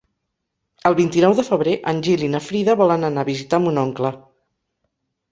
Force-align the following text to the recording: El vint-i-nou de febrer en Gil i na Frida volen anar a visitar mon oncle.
El 0.89 0.95
vint-i-nou 0.99 1.33
de 1.39 1.43
febrer 1.49 1.73
en 1.91 1.99
Gil 2.07 2.23
i 2.27 2.29
na 2.35 2.41
Frida 2.45 2.75
volen 2.79 3.05
anar 3.11 3.25
a 3.25 3.27
visitar 3.27 3.59
mon 3.67 3.77
oncle. 3.83 4.11